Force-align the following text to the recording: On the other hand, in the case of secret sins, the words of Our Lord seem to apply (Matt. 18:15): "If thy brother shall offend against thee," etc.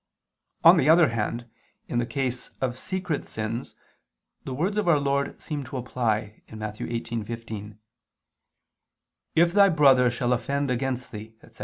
On 0.63 0.77
the 0.77 0.89
other 0.89 1.09
hand, 1.09 1.45
in 1.87 1.99
the 1.99 2.07
case 2.07 2.49
of 2.59 2.75
secret 2.75 3.23
sins, 3.23 3.75
the 4.45 4.53
words 4.55 4.75
of 4.77 4.87
Our 4.87 4.97
Lord 4.99 5.39
seem 5.39 5.63
to 5.65 5.77
apply 5.77 6.41
(Matt. 6.51 6.77
18:15): 6.77 7.77
"If 9.35 9.53
thy 9.53 9.69
brother 9.69 10.09
shall 10.09 10.33
offend 10.33 10.71
against 10.71 11.11
thee," 11.11 11.35
etc. 11.43 11.59